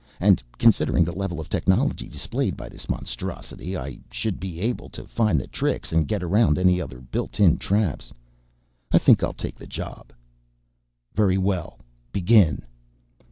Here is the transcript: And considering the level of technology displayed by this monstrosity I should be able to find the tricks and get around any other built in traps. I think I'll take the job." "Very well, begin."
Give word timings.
And 0.19 0.41
considering 0.57 1.03
the 1.05 1.11
level 1.15 1.39
of 1.39 1.47
technology 1.47 2.07
displayed 2.07 2.57
by 2.57 2.69
this 2.69 2.89
monstrosity 2.89 3.77
I 3.77 3.99
should 4.09 4.39
be 4.39 4.59
able 4.59 4.89
to 4.89 5.05
find 5.05 5.39
the 5.39 5.45
tricks 5.45 5.91
and 5.91 6.07
get 6.07 6.23
around 6.23 6.57
any 6.57 6.81
other 6.81 7.01
built 7.01 7.39
in 7.39 7.59
traps. 7.59 8.11
I 8.91 8.97
think 8.97 9.21
I'll 9.21 9.31
take 9.31 9.57
the 9.57 9.67
job." 9.67 10.11
"Very 11.13 11.37
well, 11.37 11.77
begin." 12.11 12.63